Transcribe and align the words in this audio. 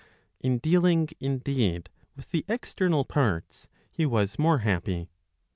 In 0.39 0.57
dealing, 0.57 1.09
indeed, 1.19 1.91
with 2.15 2.31
the 2.31 2.43
external 2.47 3.05
parts 3.05 3.67
he 3.91 4.03
was 4.03 4.39
more 4.39 4.57
happy. 4.57 5.09